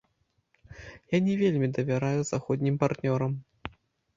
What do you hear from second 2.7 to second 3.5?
партнёрам.